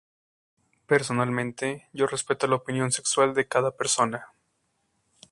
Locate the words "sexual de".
2.91-3.47